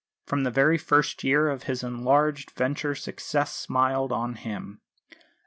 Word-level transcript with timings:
From 0.25 0.41
the 0.41 0.49
very 0.49 0.79
first 0.79 1.23
year 1.23 1.47
of 1.47 1.61
his 1.65 1.83
enlarged 1.83 2.49
venture 2.49 2.95
success 2.95 3.53
smiled 3.53 4.11
on 4.11 4.33
him. 4.33 4.81